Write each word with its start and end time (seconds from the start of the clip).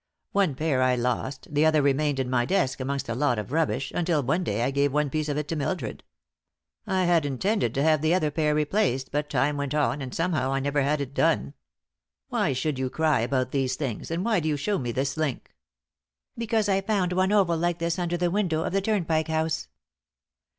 One 0.31 0.55
pair 0.55 0.81
I 0.81 0.95
lost, 0.95 1.47
the 1.53 1.63
other 1.63 1.83
remained 1.83 2.19
in 2.19 2.27
my 2.27 2.43
desk 2.43 2.79
amongst 2.79 3.07
a 3.07 3.13
lot 3.13 3.37
of 3.37 3.51
rubbish, 3.51 3.91
until 3.93 4.23
one 4.23 4.43
day 4.43 4.63
I 4.63 4.71
gave 4.71 4.91
one 4.91 5.11
piece 5.11 5.29
of 5.29 5.37
it 5.37 5.47
to 5.49 5.55
Mildred. 5.55 6.03
I 6.87 7.03
had 7.03 7.23
intended 7.23 7.75
to 7.75 7.83
have 7.83 8.01
the 8.01 8.11
other 8.15 8.31
pair 8.31 8.55
replaced, 8.55 9.11
but 9.11 9.29
time 9.29 9.57
went 9.57 9.75
on, 9.75 10.01
and 10.01 10.11
somehow 10.11 10.51
I 10.53 10.59
never 10.59 10.81
had 10.81 11.01
it 11.01 11.13
done. 11.13 11.53
Why 12.29 12.51
should 12.51 12.79
you 12.79 12.89
cry 12.89 13.19
about 13.19 13.51
these 13.51 13.75
things, 13.75 14.09
and 14.09 14.25
why 14.25 14.39
do 14.39 14.49
you 14.49 14.57
shew 14.57 14.79
me 14.79 14.91
this 14.91 15.17
link?" 15.17 15.53
"Because 16.35 16.67
I 16.67 16.81
found 16.81 17.13
one 17.13 17.31
oval 17.31 17.55
like 17.57 17.77
this 17.77 17.99
under 17.99 18.17
the 18.17 18.31
window 18.31 18.63
of 18.63 18.73
the 18.73 18.81
Turnpike 18.81 19.27
House." 19.27 19.67